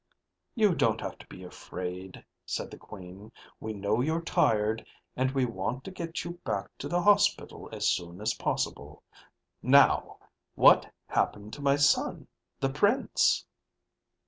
[0.55, 3.31] "You don't have to be afraid," said the Queen.
[3.59, 4.83] "We know you're tired
[5.15, 9.03] and we want to get you back to the hospital as soon as possible.
[9.61, 10.17] Now.
[10.55, 12.27] What happened to my son,
[12.59, 13.45] the Prince?"